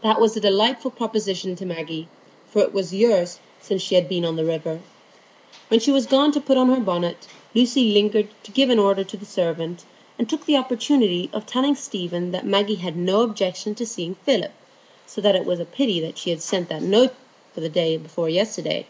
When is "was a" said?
0.20-0.40, 15.44-15.64